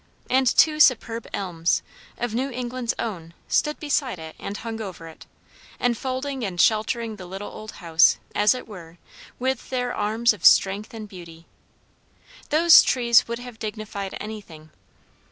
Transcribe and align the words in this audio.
And 0.31 0.47
two 0.47 0.79
superb 0.79 1.27
elms, 1.31 1.83
of 2.17 2.33
New 2.33 2.49
England's 2.49 2.95
own, 2.97 3.35
stood 3.47 3.79
beside 3.79 4.17
it 4.17 4.35
and 4.39 4.57
hung 4.57 4.81
over 4.81 5.07
it, 5.07 5.27
enfolding 5.79 6.43
and 6.43 6.59
sheltering 6.59 7.17
the 7.17 7.27
little 7.27 7.51
old 7.51 7.73
house, 7.73 8.17
as 8.33 8.55
it 8.55 8.67
were, 8.67 8.97
with 9.37 9.69
their 9.69 9.93
arms 9.93 10.33
of 10.33 10.43
strength 10.43 10.95
and 10.95 11.07
beauty. 11.07 11.45
Those 12.49 12.81
trees 12.81 13.27
would 13.27 13.37
have 13.37 13.59
dignified 13.59 14.17
anything. 14.19 14.71